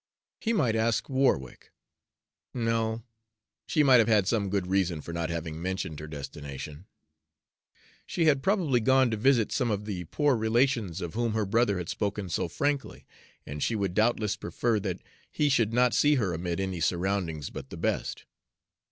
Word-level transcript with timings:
He 0.39 0.51
might 0.51 0.75
ask 0.75 1.09
Warwick 1.09 1.71
no, 2.55 3.03
she 3.67 3.83
might 3.83 3.97
have 3.99 4.07
had 4.07 4.25
some 4.27 4.49
good 4.49 4.65
reason 4.65 4.99
for 4.99 5.13
not 5.13 5.29
having 5.29 5.61
mentioned 5.61 5.99
her 5.99 6.07
destination. 6.07 6.87
She 8.07 8.25
had 8.25 8.41
probably 8.41 8.79
gone 8.79 9.11
to 9.11 9.15
visit 9.17 9.51
some 9.51 9.69
of 9.69 9.85
the 9.85 10.05
poor 10.05 10.35
relations 10.35 11.01
of 11.01 11.13
whom 11.13 11.33
her 11.33 11.45
brother 11.45 11.77
had 11.77 11.87
spoken 11.87 12.29
so 12.29 12.47
frankly, 12.47 13.05
and 13.45 13.61
she 13.61 13.75
would 13.75 13.93
doubtless 13.93 14.35
prefer 14.35 14.79
that 14.79 15.03
he 15.31 15.49
should 15.49 15.71
not 15.71 15.93
see 15.93 16.15
her 16.15 16.33
amid 16.33 16.59
any 16.59 16.79
surroundings 16.79 17.51
but 17.51 17.69
the 17.69 17.77
best. 17.77 18.25